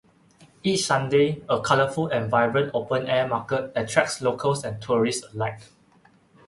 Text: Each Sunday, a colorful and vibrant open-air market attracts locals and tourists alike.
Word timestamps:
Each 0.63 0.83
Sunday, 0.87 1.43
a 1.47 1.61
colorful 1.61 2.07
and 2.07 2.27
vibrant 2.31 2.71
open-air 2.73 3.27
market 3.27 3.71
attracts 3.75 4.19
locals 4.19 4.63
and 4.63 4.81
tourists 4.81 5.23
alike. 5.31 5.61